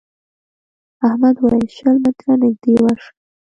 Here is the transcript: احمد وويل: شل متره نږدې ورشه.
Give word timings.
احمد 1.07 1.35
وويل: 1.39 1.67
شل 1.75 1.95
متره 2.03 2.33
نږدې 2.41 2.73
ورشه. 2.83 3.11